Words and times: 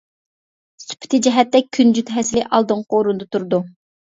سۈپىتى 0.83 1.19
جەھەتتە 1.27 1.61
كۈنجۈت 1.79 2.09
ھەسىلى 2.15 2.47
ئالدىنقى 2.49 2.99
ئورۇندا 3.01 3.31
تۇرىدۇ. 3.37 3.63